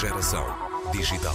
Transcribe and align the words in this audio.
Geração 0.00 0.46
Digital. 0.92 1.34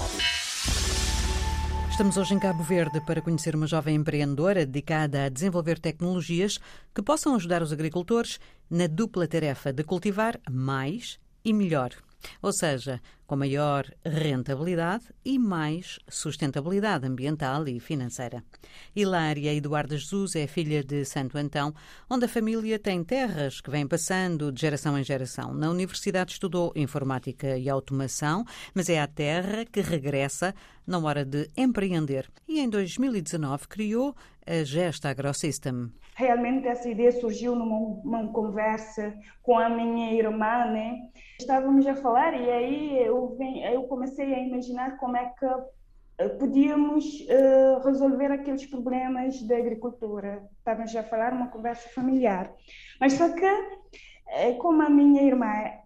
Estamos 1.87 2.17
hoje 2.17 2.33
em 2.33 2.39
Cabo 2.39 2.63
Verde 2.63 2.99
para 2.99 3.21
conhecer 3.21 3.55
uma 3.55 3.67
jovem 3.67 3.95
empreendedora 3.95 4.65
dedicada 4.65 5.25
a 5.25 5.29
desenvolver 5.29 5.77
tecnologias 5.77 6.59
que 6.91 7.03
possam 7.03 7.35
ajudar 7.35 7.61
os 7.61 7.71
agricultores 7.71 8.39
na 8.67 8.87
dupla 8.87 9.27
tarefa 9.27 9.71
de 9.71 9.83
cultivar 9.83 10.39
mais 10.49 11.19
e 11.43 11.53
melhor. 11.53 11.91
Ou 12.41 12.51
seja, 12.51 13.01
com 13.25 13.35
maior 13.35 13.85
rentabilidade 14.03 15.05
e 15.23 15.39
mais 15.39 15.99
sustentabilidade 16.07 17.07
ambiental 17.07 17.67
e 17.67 17.79
financeira. 17.79 18.43
Hilária 18.95 19.53
Eduarda 19.53 19.97
Jesus 19.97 20.35
é 20.35 20.47
filha 20.47 20.83
de 20.83 21.03
Santo 21.05 21.37
Antão, 21.37 21.73
onde 22.09 22.25
a 22.25 22.29
família 22.29 22.77
tem 22.77 23.03
terras 23.03 23.61
que 23.61 23.71
vêm 23.71 23.87
passando 23.87 24.51
de 24.51 24.61
geração 24.61 24.97
em 24.97 25.03
geração. 25.03 25.53
Na 25.53 25.69
universidade 25.69 26.33
estudou 26.33 26.71
informática 26.75 27.57
e 27.57 27.69
automação, 27.69 28.45
mas 28.73 28.89
é 28.89 29.01
à 29.01 29.07
terra 29.07 29.65
que 29.65 29.81
regressa 29.81 30.53
na 30.85 30.99
hora 30.99 31.25
de 31.25 31.49
empreender. 31.57 32.29
E 32.47 32.59
em 32.59 32.69
2019 32.69 33.67
criou 33.67 34.15
a 34.45 34.63
Gesta 34.63 35.09
AgroSystem. 35.09 35.91
Realmente 36.15 36.67
essa 36.67 36.89
ideia 36.89 37.11
surgiu 37.11 37.55
numa 37.55 38.27
conversa 38.31 39.13
com 39.43 39.59
a 39.59 39.69
minha 39.69 40.13
irmã, 40.13 40.65
né? 40.65 41.09
Estávamos 41.39 41.85
a 41.85 41.93
falar 41.93 42.33
e 42.33 42.49
aí 42.49 42.99
eu, 43.05 43.35
vem, 43.37 43.63
eu 43.65 43.83
comecei 43.83 44.33
a 44.33 44.39
imaginar 44.39 44.97
como 44.97 45.17
é 45.17 45.25
que 45.37 45.45
eh, 46.17 46.29
podíamos 46.29 47.05
uh, 47.21 47.85
resolver 47.85 48.31
aqueles 48.31 48.65
problemas 48.65 49.41
da 49.43 49.57
agricultura. 49.57 50.47
Estávamos 50.57 50.95
a 50.95 51.03
falar 51.03 51.33
uma 51.33 51.49
conversa 51.49 51.89
familiar. 51.89 52.53
Mas 52.99 53.13
só 53.13 53.33
que, 53.33 53.45
eh, 54.29 54.53
como 54.53 54.81
a 54.81 54.89
minha 54.89 55.21
irmã 55.21 55.84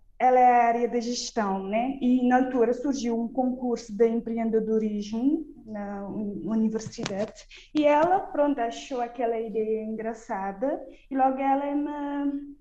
área 0.79 0.87
da 0.87 0.99
gestão, 0.99 1.67
né? 1.67 1.97
E 2.01 2.25
na 2.27 2.37
altura 2.37 2.73
surgiu 2.73 3.19
um 3.19 3.27
concurso 3.27 3.93
de 3.93 4.07
empreendedorismo 4.07 5.45
na 5.65 6.07
universidade 6.07 7.45
e 7.75 7.85
ela, 7.85 8.19
pronto, 8.19 8.59
achou 8.59 9.01
aquela 9.01 9.39
ideia 9.39 9.83
engraçada 9.83 10.81
e 11.11 11.15
logo 11.15 11.37
ela 11.37 11.75
me, 11.75 12.55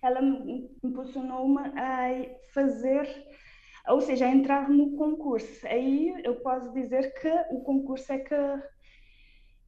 ela 0.00 0.22
me 0.22 0.70
impulsionou-me 0.82 1.60
a 1.76 2.08
fazer, 2.54 3.06
ou 3.88 4.00
seja, 4.00 4.26
a 4.26 4.30
entrar 4.30 4.70
no 4.70 4.96
concurso. 4.96 5.66
Aí 5.66 6.14
eu 6.24 6.36
posso 6.36 6.72
dizer 6.72 7.12
que 7.20 7.28
o 7.50 7.60
concurso 7.62 8.12
é 8.12 8.18
que 8.18 8.34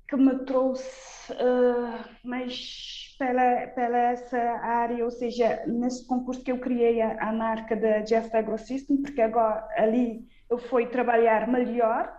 que 0.09 0.17
me 0.17 0.45
trouxe 0.45 1.33
uh, 1.33 2.05
mais 2.23 3.02
pela, 3.23 3.69
pela 3.69 3.99
essa 3.99 4.37
área, 4.37 5.05
ou 5.05 5.11
seja, 5.11 5.63
nesse 5.65 6.05
concurso 6.09 6.43
que 6.43 6.51
eu 6.51 6.59
criei 6.59 7.01
a, 7.01 7.29
a 7.29 7.33
marca 7.33 7.77
da 7.77 8.01
Jeff 8.01 8.37
AgroSystem, 8.37 8.97
porque 8.97 9.23
agora 9.23 9.65
ali 9.77 10.27
eu 10.51 10.59
fui 10.59 10.87
trabalhar 10.87 11.47
melhor 11.47 12.13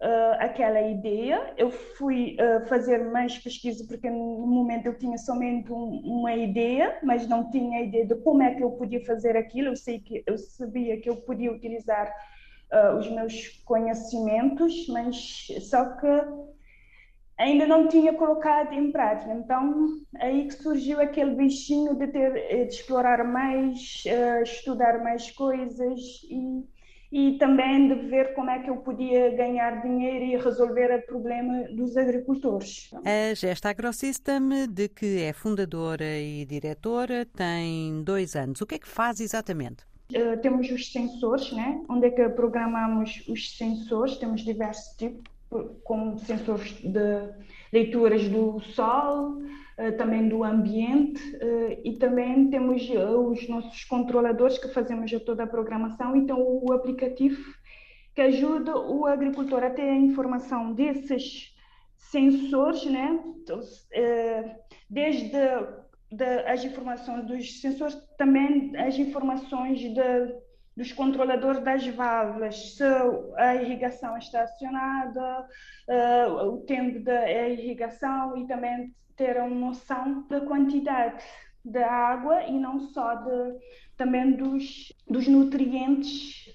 uh, 0.00 0.36
aquela 0.38 0.80
ideia, 0.80 1.52
eu 1.58 1.70
fui 1.70 2.38
uh, 2.40 2.66
fazer 2.66 3.10
mais 3.10 3.36
pesquisa, 3.36 3.84
porque 3.86 4.08
no 4.08 4.46
momento 4.46 4.86
eu 4.86 4.96
tinha 4.96 5.18
somente 5.18 5.70
um, 5.70 6.00
uma 6.02 6.34
ideia, 6.34 6.98
mas 7.02 7.28
não 7.28 7.50
tinha 7.50 7.82
ideia 7.82 8.06
de 8.06 8.14
como 8.14 8.42
é 8.42 8.54
que 8.54 8.64
eu 8.64 8.70
podia 8.70 9.04
fazer 9.04 9.36
aquilo, 9.36 9.68
eu, 9.68 9.76
sei 9.76 10.00
que, 10.00 10.24
eu 10.26 10.38
sabia 10.38 10.98
que 10.98 11.10
eu 11.10 11.16
podia 11.16 11.52
utilizar 11.52 12.10
os 12.98 13.10
meus 13.10 13.48
conhecimentos, 13.64 14.86
mas 14.88 15.48
só 15.70 15.86
que 15.96 16.06
ainda 17.38 17.66
não 17.66 17.88
tinha 17.88 18.12
colocado 18.12 18.72
em 18.72 18.90
prática. 18.90 19.32
Então, 19.32 20.00
aí 20.16 20.48
que 20.48 20.54
surgiu 20.54 21.00
aquele 21.00 21.34
bichinho 21.34 21.94
de 21.94 22.08
ter 22.08 22.36
eh, 22.36 22.64
de 22.64 22.74
explorar 22.74 23.24
mais, 23.24 24.02
uh, 24.06 24.42
estudar 24.42 25.02
mais 25.02 25.30
coisas 25.30 26.00
e, 26.28 26.64
e 27.12 27.38
também 27.38 27.88
de 27.88 27.94
ver 28.08 28.34
como 28.34 28.50
é 28.50 28.58
que 28.58 28.68
eu 28.68 28.78
podia 28.78 29.30
ganhar 29.36 29.80
dinheiro 29.82 30.24
e 30.24 30.36
resolver 30.36 30.92
o 30.92 31.06
problema 31.06 31.62
dos 31.68 31.96
agricultores. 31.96 32.90
A 33.04 33.34
Gesta 33.34 33.70
AgroSystem, 33.70 34.66
de 34.68 34.88
que 34.88 35.22
é 35.22 35.32
fundadora 35.32 36.18
e 36.18 36.44
diretora, 36.44 37.24
tem 37.24 38.02
dois 38.02 38.34
anos. 38.34 38.60
O 38.60 38.66
que 38.66 38.74
é 38.74 38.78
que 38.78 38.88
faz 38.88 39.20
exatamente? 39.20 39.86
Uh, 40.12 40.40
temos 40.40 40.70
os 40.70 40.90
sensores, 40.90 41.52
né? 41.52 41.82
onde 41.88 42.06
é 42.06 42.10
que 42.10 42.28
programamos 42.30 43.22
os 43.28 43.56
sensores, 43.56 44.16
temos 44.16 44.40
diversos 44.40 44.96
tipos 44.96 45.37
com 45.84 46.16
sensores 46.18 46.72
de 46.82 47.32
leituras 47.72 48.28
do 48.28 48.60
sol, 48.60 49.38
eh, 49.78 49.92
também 49.92 50.28
do 50.28 50.42
ambiente 50.42 51.22
eh, 51.40 51.80
e 51.84 51.92
também 51.98 52.50
temos 52.50 52.90
eh, 52.90 53.10
os 53.10 53.48
nossos 53.48 53.84
controladores 53.84 54.58
que 54.58 54.66
fazemos 54.66 55.08
toda 55.24 55.44
a 55.44 55.46
programação 55.46 56.16
então 56.16 56.36
o 56.40 56.72
aplicativo 56.72 57.40
que 58.12 58.20
ajuda 58.20 58.76
o 58.76 59.06
agricultor 59.06 59.62
a 59.62 59.70
ter 59.70 59.88
a 59.88 59.96
informação 59.96 60.72
desses 60.74 61.54
sensores, 61.96 62.84
né? 62.86 63.20
Então, 63.40 63.60
desde 64.90 65.30
de, 66.10 66.24
as 66.46 66.64
informações 66.64 67.24
dos 67.26 67.60
sensores, 67.60 67.96
também 68.16 68.76
as 68.76 68.98
informações 68.98 69.78
de 69.78 70.34
dos 70.78 70.92
controladores 70.92 71.60
das 71.64 71.84
válvulas, 71.88 72.76
se 72.76 72.84
a 73.36 73.56
irrigação 73.56 74.16
está 74.16 74.42
acionada, 74.42 75.44
uh, 75.88 76.54
o 76.54 76.58
tempo 76.58 77.00
da 77.00 77.28
irrigação 77.48 78.36
e 78.36 78.46
também 78.46 78.94
ter 79.16 79.36
uma 79.38 79.48
noção 79.48 80.24
da 80.28 80.40
quantidade 80.40 81.20
da 81.64 81.84
água 81.84 82.44
e 82.44 82.52
não 82.52 82.78
só 82.78 83.16
de, 83.16 83.58
também 83.96 84.36
dos, 84.36 84.92
dos 85.10 85.26
nutrientes 85.26 86.46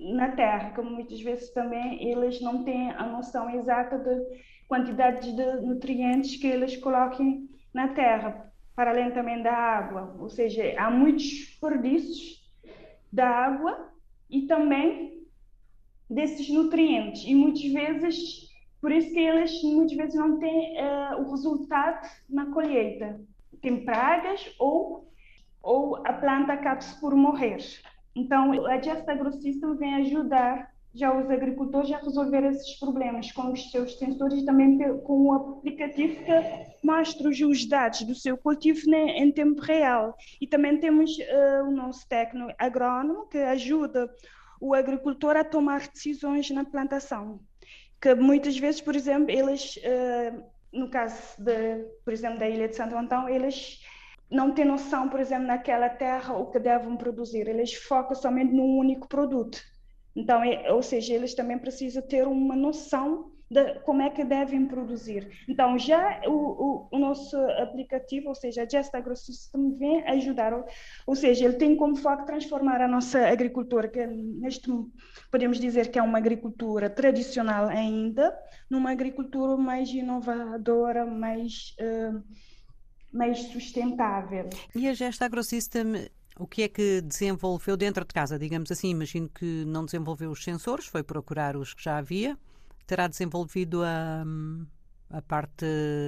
na 0.00 0.30
terra, 0.30 0.70
que 0.70 0.80
muitas 0.80 1.20
vezes 1.20 1.52
também 1.52 2.02
eles 2.08 2.40
não 2.40 2.64
têm 2.64 2.92
a 2.92 3.04
noção 3.04 3.50
exata 3.50 3.98
de 3.98 4.40
quantidades 4.66 5.36
de 5.36 5.60
nutrientes 5.60 6.36
que 6.36 6.46
eles 6.46 6.78
coloquem 6.78 7.46
na 7.74 7.88
terra, 7.88 8.50
para 8.74 8.90
além 8.90 9.10
também 9.10 9.42
da 9.42 9.52
água. 9.52 10.16
Ou 10.18 10.30
seja, 10.30 10.62
há 10.78 10.90
muitos 10.90 11.24
desperdícios 11.24 12.39
da 13.12 13.28
água 13.28 13.92
e 14.28 14.42
também 14.42 15.26
desses 16.08 16.48
nutrientes. 16.48 17.24
E 17.24 17.34
muitas 17.34 17.62
vezes, 17.62 18.48
por 18.80 18.90
isso 18.90 19.12
que 19.12 19.20
eles 19.20 19.62
muitas 19.62 19.96
vezes 19.96 20.14
não 20.14 20.38
têm 20.38 20.76
uh, 20.76 21.22
o 21.22 21.30
resultado 21.30 22.08
na 22.28 22.46
colheita. 22.46 23.20
Tem 23.60 23.84
pragas 23.84 24.54
ou, 24.58 25.12
ou 25.62 25.96
a 26.06 26.12
planta 26.12 26.54
acaba-se 26.54 26.98
por 27.00 27.14
morrer. 27.14 27.58
Então, 28.14 28.66
a 28.66 28.80
Just 28.80 29.08
AgroSystem 29.08 29.76
vem 29.76 29.94
ajudar 29.96 30.69
já 30.94 31.16
os 31.16 31.30
agricultores 31.30 31.90
a 31.92 31.98
resolver 31.98 32.44
esses 32.44 32.78
problemas 32.78 33.30
com 33.30 33.52
os 33.52 33.70
seus 33.70 33.96
sensores 33.98 34.42
e 34.42 34.44
também 34.44 34.78
com 35.02 35.28
o 35.28 35.32
aplicativo 35.32 36.16
que 36.24 36.86
mostra 36.86 37.28
os 37.28 37.66
dados 37.66 38.02
do 38.02 38.14
seu 38.14 38.36
cultivo 38.36 38.90
né, 38.90 39.18
em 39.18 39.30
tempo 39.30 39.60
real. 39.60 40.16
E 40.40 40.46
também 40.46 40.78
temos 40.78 41.16
uh, 41.16 41.68
o 41.68 41.70
nosso 41.70 42.08
técnico 42.08 42.52
agrónomo 42.58 43.26
que 43.28 43.38
ajuda 43.38 44.10
o 44.60 44.74
agricultor 44.74 45.36
a 45.36 45.44
tomar 45.44 45.86
decisões 45.88 46.50
na 46.50 46.64
plantação. 46.64 47.40
Que 48.00 48.14
muitas 48.14 48.58
vezes, 48.58 48.80
por 48.80 48.96
exemplo, 48.96 49.30
eles, 49.30 49.76
uh, 49.76 50.42
no 50.72 50.90
caso, 50.90 51.16
de, 51.38 51.84
por 52.04 52.12
exemplo, 52.12 52.38
da 52.38 52.48
Ilha 52.48 52.66
de 52.66 52.74
Santo 52.74 52.96
Antão, 52.96 53.28
eles 53.28 53.80
não 54.28 54.52
têm 54.52 54.64
noção, 54.64 55.08
por 55.08 55.20
exemplo, 55.20 55.46
naquela 55.46 55.88
terra 55.88 56.36
o 56.36 56.50
que 56.50 56.58
devem 56.58 56.96
produzir. 56.96 57.46
Eles 57.46 57.74
focam 57.74 58.16
somente 58.16 58.52
num 58.52 58.76
único 58.76 59.06
produto 59.06 59.60
então, 60.14 60.42
é, 60.42 60.72
ou 60.72 60.82
seja, 60.82 61.14
eles 61.14 61.34
também 61.34 61.58
precisam 61.58 62.02
ter 62.02 62.26
uma 62.26 62.56
noção 62.56 63.30
de 63.50 63.80
como 63.80 64.00
é 64.00 64.08
que 64.10 64.22
devem 64.22 64.64
produzir. 64.66 65.28
Então, 65.48 65.76
já 65.76 66.22
o, 66.26 66.30
o, 66.30 66.88
o 66.92 66.98
nosso 66.98 67.36
aplicativo, 67.36 68.28
ou 68.28 68.34
seja, 68.34 68.62
a 68.62 68.68
Just 68.68 68.94
AgroSystem, 68.94 69.74
vem 69.76 70.06
ajudar, 70.08 70.52
ou 71.04 71.16
seja, 71.16 71.46
ele 71.46 71.54
tem 71.54 71.74
como 71.74 71.96
foco 71.96 72.24
transformar 72.24 72.80
a 72.80 72.86
nossa 72.86 73.26
agricultura, 73.26 73.88
que 73.88 74.06
neste 74.06 74.70
podemos 75.32 75.58
dizer 75.58 75.90
que 75.90 75.98
é 75.98 76.02
uma 76.02 76.18
agricultura 76.18 76.88
tradicional 76.88 77.66
ainda, 77.66 78.32
numa 78.68 78.92
agricultura 78.92 79.56
mais 79.56 79.90
inovadora, 79.90 81.04
mais, 81.04 81.74
uh, 81.80 82.22
mais 83.12 83.38
sustentável. 83.38 84.48
E 84.76 84.86
a 84.86 84.94
Gesta 84.94 85.24
AgroSystem 85.24 86.08
o 86.40 86.46
que 86.46 86.62
é 86.62 86.68
que 86.68 87.02
desenvolveu 87.02 87.76
dentro 87.76 88.04
de 88.04 88.14
casa? 88.14 88.38
Digamos 88.38 88.72
assim, 88.72 88.88
imagino 88.88 89.28
que 89.28 89.64
não 89.66 89.84
desenvolveu 89.84 90.30
os 90.30 90.42
sensores, 90.42 90.86
foi 90.86 91.02
procurar 91.02 91.54
os 91.54 91.74
que 91.74 91.84
já 91.84 91.98
havia. 91.98 92.36
Terá 92.86 93.06
desenvolvido 93.06 93.82
a, 93.84 94.24
a 95.10 95.22
parte 95.22 95.66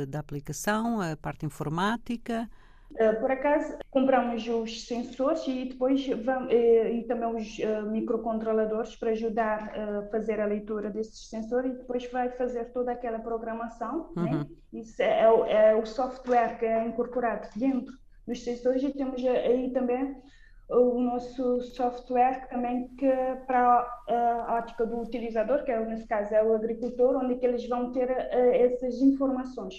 da 0.08 0.20
aplicação, 0.20 1.00
a 1.00 1.16
parte 1.16 1.44
informática? 1.44 2.48
Eh, 2.96 3.12
por 3.14 3.30
acaso, 3.30 3.76
compramos 3.90 4.46
os 4.48 4.86
sensores 4.86 5.46
e 5.46 5.66
depois 5.66 6.06
vamos, 6.24 6.52
eh, 6.52 6.92
e 6.92 7.04
também 7.04 7.34
os 7.34 7.58
eh, 7.58 7.82
microcontroladores 7.82 8.96
para 8.96 9.10
ajudar 9.10 9.72
a 9.78 10.02
fazer 10.10 10.40
a 10.40 10.46
leitura 10.46 10.90
desses 10.90 11.28
sensores 11.28 11.72
e 11.72 11.78
depois 11.78 12.10
vai 12.10 12.30
fazer 12.30 12.66
toda 12.72 12.92
aquela 12.92 13.18
programação. 13.18 14.10
Né? 14.16 14.22
Uhum. 14.22 14.38
Né? 14.38 14.46
Isso 14.72 15.00
é, 15.00 15.70
é, 15.70 15.74
o 15.74 15.86
software 15.86 16.58
que 16.58 16.66
é 16.66 16.86
incorporado 16.86 17.48
dentro 17.56 18.01
dos 18.26 18.44
sensores 18.44 18.82
e 18.82 18.90
temos 18.90 19.24
aí 19.24 19.70
também 19.72 20.16
o 20.68 21.00
nosso 21.00 21.60
software 21.60 22.48
também 22.48 22.88
que 22.96 23.10
para 23.46 23.86
a 24.08 24.54
ótica 24.58 24.86
do 24.86 25.00
utilizador, 25.00 25.64
que 25.64 25.70
é, 25.70 25.84
nesse 25.84 26.06
caso 26.06 26.34
é 26.34 26.42
o 26.42 26.54
agricultor, 26.54 27.16
onde 27.16 27.36
que 27.36 27.46
eles 27.46 27.68
vão 27.68 27.92
ter 27.92 28.10
uh, 28.10 28.54
essas 28.54 29.00
informações. 29.00 29.74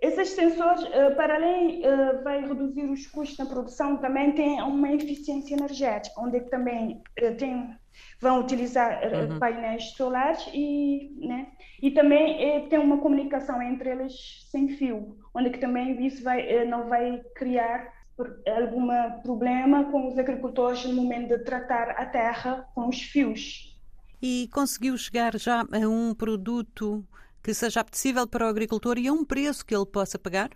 Esses 0.00 0.30
sensores, 0.30 0.82
para 1.14 1.34
além 1.34 1.82
vai 2.24 2.40
reduzir 2.40 2.84
os 2.84 3.06
custos 3.06 3.36
na 3.36 3.44
produção, 3.44 3.98
também 3.98 4.32
tem 4.32 4.62
uma 4.62 4.90
eficiência 4.94 5.54
energética, 5.54 6.18
onde 6.18 6.40
também 6.42 7.02
tem, 7.36 7.76
vão 8.20 8.40
utilizar 8.40 9.00
uhum. 9.04 9.38
painéis 9.38 9.92
solares 9.92 10.48
e, 10.52 11.14
né, 11.26 11.48
e 11.82 11.90
também 11.90 12.68
tem 12.68 12.78
uma 12.78 12.98
comunicação 12.98 13.62
entre 13.62 13.90
eles 13.90 14.46
sem 14.50 14.68
fio, 14.68 15.16
onde 15.34 15.50
que 15.50 15.58
também 15.58 16.04
isso 16.06 16.22
vai, 16.22 16.64
não 16.64 16.88
vai 16.88 17.22
criar 17.34 17.92
algum 18.46 18.88
problema 19.22 19.84
com 19.84 20.08
os 20.08 20.18
agricultores 20.18 20.84
no 20.84 20.94
momento 20.94 21.28
de 21.28 21.44
tratar 21.44 21.90
a 21.90 22.04
terra 22.06 22.68
com 22.74 22.88
os 22.88 23.00
fios. 23.00 23.76
E 24.20 24.48
conseguiu 24.52 24.96
chegar 24.98 25.38
já 25.38 25.60
a 25.60 25.88
um 25.88 26.12
produto 26.14 27.06
que 27.42 27.54
seja 27.54 27.80
apetecível 27.80 28.26
para 28.26 28.46
o 28.46 28.48
agricultor 28.48 28.98
e 28.98 29.06
a 29.06 29.12
um 29.12 29.24
preço 29.24 29.64
que 29.64 29.74
ele 29.74 29.86
possa 29.86 30.18
pagar? 30.18 30.50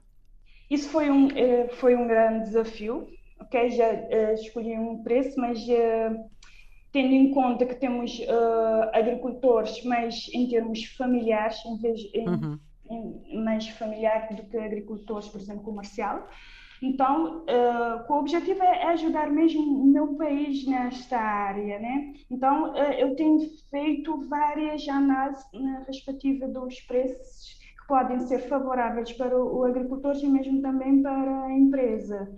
Isso 0.68 0.88
foi 0.88 1.10
um, 1.10 1.28
eh, 1.30 1.68
foi 1.74 1.94
um 1.94 2.08
grande 2.08 2.46
desafio. 2.46 3.06
Ok, 3.38 3.70
já 3.70 3.92
escolhi 4.34 4.78
um 4.78 5.02
preço, 5.02 5.38
mas 5.38 5.58
tendo 6.92 7.14
em 7.14 7.30
conta 7.32 7.64
que 7.64 7.74
temos 7.74 8.18
uh, 8.18 8.90
agricultores 8.92 9.82
mais 9.84 10.28
em 10.32 10.46
termos 10.46 10.84
familiares, 10.84 11.64
em 11.64 11.76
vez 11.78 12.00
em, 12.12 12.28
uhum. 12.28 12.58
em, 12.90 13.42
mais 13.42 13.66
familiar 13.68 14.28
do 14.30 14.42
que 14.44 14.56
agricultores, 14.58 15.28
por 15.28 15.40
exemplo, 15.40 15.62
comercial, 15.62 16.28
então, 16.82 17.44
uh, 17.44 18.12
o 18.12 18.18
objetivo 18.18 18.60
é 18.60 18.86
ajudar 18.88 19.30
mesmo 19.30 19.62
o 19.62 19.86
meu 19.86 20.16
país 20.16 20.66
nesta 20.66 21.16
área, 21.16 21.78
né? 21.78 22.12
Então, 22.28 22.72
uh, 22.72 22.92
eu 22.98 23.14
tenho 23.14 23.38
feito 23.70 24.28
várias 24.28 24.86
análises 24.88 25.44
na 25.52 25.84
respectiva 25.84 26.48
dos 26.48 26.80
preços 26.80 27.56
que 27.78 27.86
podem 27.86 28.18
ser 28.18 28.40
favoráveis 28.48 29.12
para 29.12 29.36
o, 29.38 29.60
o 29.60 29.64
agricultor 29.64 30.16
e 30.16 30.26
mesmo 30.26 30.60
também 30.60 31.00
para 31.00 31.44
a 31.44 31.52
empresa. 31.52 32.36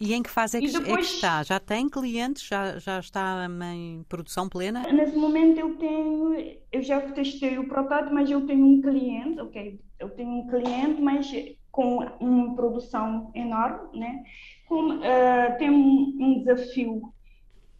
E 0.00 0.12
em 0.14 0.22
que 0.22 0.30
fase 0.30 0.58
é 0.58 0.60
que, 0.60 0.66
depois, 0.66 0.88
é 0.88 0.96
que, 0.96 1.02
está? 1.02 1.42
Já 1.42 1.60
tem 1.60 1.88
clientes? 1.88 2.46
Já, 2.46 2.78
já 2.78 2.98
está 2.98 3.46
em 3.74 4.04
produção 4.08 4.48
plena? 4.48 4.82
Nesse 4.92 5.16
momento 5.16 5.58
eu 5.58 5.76
tenho, 5.76 6.34
eu 6.72 6.82
já 6.82 7.00
testei 7.12 7.58
o 7.58 7.68
protótipo, 7.68 8.14
mas 8.14 8.30
eu 8.30 8.44
tenho 8.46 8.64
um 8.64 8.80
cliente, 8.80 9.40
ok? 9.40 9.80
Eu 9.98 10.10
tenho 10.10 10.30
um 10.30 10.48
cliente, 10.48 11.00
mas 11.00 11.30
com 11.70 11.98
uma 12.20 12.54
produção 12.56 13.30
enorme, 13.34 14.00
né? 14.00 14.24
Com, 14.66 14.96
uh, 14.96 15.58
tem 15.58 15.70
um, 15.70 16.16
um, 16.20 16.42
desafio 16.44 17.12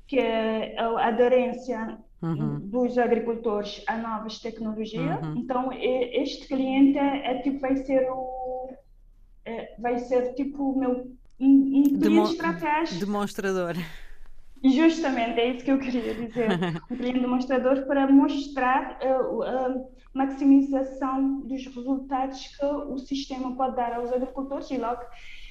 que 0.07 0.19
é 0.19 0.79
a 0.79 1.09
aderência 1.09 1.99
uhum. 2.23 2.61
dos 2.61 2.97
agricultores 2.97 3.83
a 3.87 3.97
novas 3.97 4.39
tecnologias. 4.39 5.21
Uhum. 5.21 5.37
Então 5.37 5.73
este 5.73 6.47
cliente 6.47 6.97
é, 6.97 7.33
é, 7.33 7.43
tipo 7.43 7.59
vai 7.61 7.77
ser 7.77 8.09
o 8.11 8.71
é, 9.45 9.75
vai 9.79 9.99
ser 9.99 10.35
tipo 10.35 10.73
o 10.73 10.79
meu 10.79 11.11
um, 11.41 11.83
um 11.95 11.99
Demo 11.99 12.25
estratégico. 12.25 13.01
Demonstrador. 13.01 13.75
Justamente, 14.65 15.39
é 15.39 15.55
isso 15.55 15.65
que 15.65 15.71
eu 15.71 15.79
queria 15.79 16.15
dizer. 16.15 16.49
Um 16.91 16.97
cliente 16.97 17.21
demonstrador 17.21 17.87
para 17.87 18.11
mostrar 18.11 18.99
uh, 19.03 19.41
uh, 19.41 19.89
maximização 20.13 21.41
dos 21.41 21.65
resultados 21.67 22.57
que 22.57 22.65
o 22.65 22.99
sistema 22.99 23.55
pode 23.55 23.77
dar 23.77 23.95
aos 23.95 24.13
agricultores 24.13 24.69
e 24.71 24.77
logo 24.77 25.03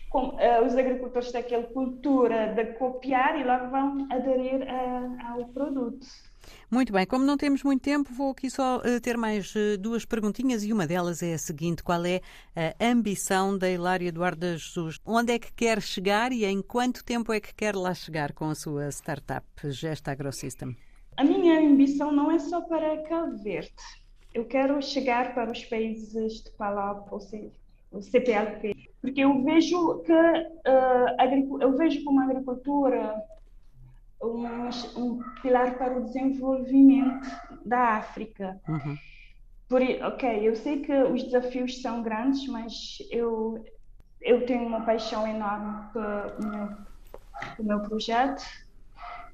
com, 0.09 0.29
uh, 0.29 0.65
os 0.65 0.75
agricultores 0.75 1.31
têm 1.31 1.41
aquela 1.41 1.63
cultura 1.63 2.53
de 2.53 2.65
copiar 2.73 3.39
e 3.39 3.43
logo 3.43 3.69
vão 3.69 4.07
aderir 4.11 4.61
uh, 4.61 5.31
ao 5.31 5.45
produto. 5.49 6.05
Muito 6.69 6.91
bem, 6.91 7.05
como 7.05 7.23
não 7.23 7.37
temos 7.37 7.63
muito 7.63 7.81
tempo, 7.81 8.13
vou 8.13 8.31
aqui 8.31 8.49
só 8.49 8.77
uh, 8.77 9.01
ter 9.01 9.17
mais 9.17 9.55
uh, 9.55 9.77
duas 9.79 10.05
perguntinhas 10.05 10.63
e 10.63 10.73
uma 10.73 10.85
delas 10.85 11.23
é 11.23 11.33
a 11.33 11.37
seguinte: 11.37 11.81
qual 11.81 12.05
é 12.05 12.21
a 12.55 12.85
ambição 12.85 13.57
da 13.57 13.69
Hilária 13.69 14.09
Eduardo 14.09 14.45
Jesus? 14.57 14.99
Onde 15.05 15.33
é 15.33 15.39
que 15.39 15.53
quer 15.53 15.81
chegar 15.81 16.31
e 16.31 16.43
em 16.43 16.61
quanto 16.61 17.03
tempo 17.05 17.31
é 17.31 17.39
que 17.39 17.53
quer 17.53 17.75
lá 17.75 17.93
chegar 17.93 18.33
com 18.33 18.49
a 18.49 18.55
sua 18.55 18.89
startup 18.89 19.45
Gesta 19.63 20.11
AgroSystem? 20.11 20.75
A 21.15 21.23
minha 21.23 21.59
ambição 21.59 22.11
não 22.11 22.29
é 22.29 22.37
só 22.37 22.61
para 22.61 23.03
Cabo 23.03 23.37
Verde 23.41 23.73
eu 24.37 24.45
quero 24.45 24.79
chegar 24.83 25.33
para 25.33 25.51
os 25.51 25.65
países 25.65 26.43
de 26.43 26.51
PALOP, 26.51 27.11
ou 27.11 27.19
seja, 27.19 27.51
o 27.91 28.01
CPLP, 28.01 28.75
porque 29.01 29.21
eu 29.21 29.43
vejo 29.43 29.99
que 30.03 30.13
uh, 30.13 31.59
eu 31.59 31.75
vejo 31.75 32.03
como 32.03 32.19
a 32.19 32.25
agricultura 32.25 33.15
um, 34.35 34.69
um, 34.97 35.19
pilar 35.41 35.77
para 35.77 35.97
o 35.97 36.03
desenvolvimento 36.03 37.27
da 37.65 37.95
África. 37.95 38.59
Uhum. 38.67 38.97
Por, 39.67 39.81
ok, 39.81 40.47
eu 40.47 40.55
sei 40.55 40.81
que 40.81 40.93
os 40.93 41.23
desafios 41.23 41.81
são 41.81 42.01
grandes, 42.01 42.47
mas 42.47 42.73
eu 43.11 43.63
eu 44.21 44.45
tenho 44.45 44.65
uma 44.65 44.81
paixão 44.81 45.27
enorme 45.27 45.91
pelo 45.93 46.51
meu, 46.51 46.69
pelo 47.55 47.67
meu 47.67 47.79
projeto 47.81 48.43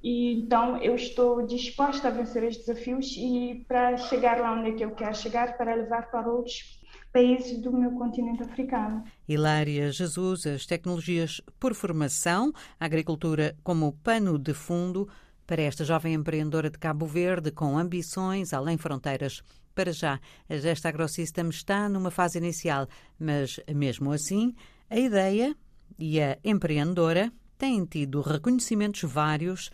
e 0.03 0.41
então 0.41 0.77
eu 0.83 0.95
estou 0.95 1.45
disposta 1.45 2.09
a 2.09 2.11
vencer 2.11 2.43
os 2.43 2.57
desafios 2.57 3.15
e 3.17 3.63
para 3.67 3.95
chegar 3.95 4.39
lá 4.39 4.51
onde 4.51 4.71
é 4.71 4.73
que 4.73 4.83
eu 4.83 4.91
quero 4.91 5.15
chegar, 5.15 5.57
para 5.57 5.73
levar 5.73 6.11
para 6.11 6.27
outros 6.27 6.82
países 7.13 7.59
do 7.59 7.71
meu 7.71 7.91
continente 7.91 8.41
africano. 8.41 9.03
Hilária 9.29 9.91
Jesus, 9.91 10.47
as 10.47 10.65
tecnologias 10.65 11.39
por 11.59 11.75
formação, 11.75 12.51
a 12.79 12.85
agricultura 12.85 13.55
como 13.63 13.93
pano 14.03 14.39
de 14.39 14.53
fundo 14.53 15.07
para 15.45 15.61
esta 15.61 15.85
jovem 15.85 16.15
empreendedora 16.15 16.69
de 16.69 16.79
Cabo 16.79 17.05
Verde 17.05 17.51
com 17.51 17.77
ambições 17.77 18.51
além 18.51 18.77
fronteiras. 18.77 19.43
Para 19.75 19.91
já, 19.91 20.19
a 20.49 20.57
Gesta 20.57 20.89
AgroSystem 20.89 21.49
está 21.49 21.87
numa 21.87 22.09
fase 22.09 22.39
inicial, 22.39 22.87
mas 23.19 23.59
mesmo 23.73 24.11
assim, 24.11 24.55
a 24.89 24.97
ideia 24.97 25.55
e 25.97 26.19
a 26.19 26.37
empreendedora 26.43 27.31
têm 27.57 27.85
tido 27.85 28.21
reconhecimentos 28.21 29.03
vários 29.03 29.69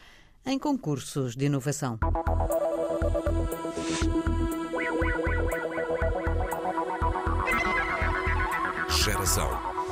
em 0.45 0.59
concursos 0.59 1.35
de 1.35 1.45
inovação. 1.45 1.99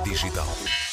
Digital. 0.03 0.86